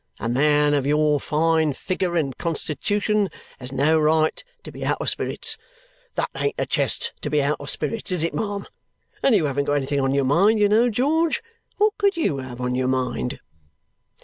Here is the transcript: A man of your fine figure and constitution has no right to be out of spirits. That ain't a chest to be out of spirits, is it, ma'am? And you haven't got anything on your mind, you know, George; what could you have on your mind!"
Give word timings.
A 0.19 0.27
man 0.27 0.73
of 0.73 0.87
your 0.87 1.19
fine 1.19 1.73
figure 1.73 2.15
and 2.15 2.35
constitution 2.35 3.29
has 3.59 3.71
no 3.71 3.99
right 3.99 4.43
to 4.63 4.71
be 4.71 4.83
out 4.83 4.99
of 4.99 5.11
spirits. 5.11 5.59
That 6.15 6.31
ain't 6.35 6.55
a 6.57 6.65
chest 6.65 7.13
to 7.21 7.29
be 7.29 7.39
out 7.43 7.57
of 7.59 7.69
spirits, 7.69 8.11
is 8.11 8.23
it, 8.23 8.33
ma'am? 8.33 8.65
And 9.21 9.35
you 9.35 9.45
haven't 9.45 9.65
got 9.65 9.73
anything 9.73 10.01
on 10.01 10.15
your 10.15 10.25
mind, 10.25 10.57
you 10.59 10.69
know, 10.69 10.89
George; 10.89 11.43
what 11.77 11.95
could 11.99 12.17
you 12.17 12.39
have 12.39 12.59
on 12.59 12.73
your 12.73 12.87
mind!" 12.87 13.41